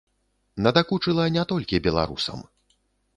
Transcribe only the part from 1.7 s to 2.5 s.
беларусам.